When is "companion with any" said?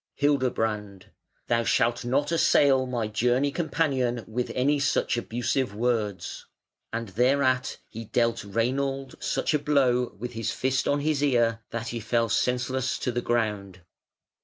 3.51-4.79